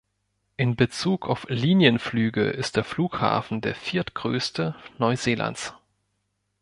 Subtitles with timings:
[0.57, 5.75] In Bezug auf Linienflüge ist der Flughafen der viertgrößte Neuseelands.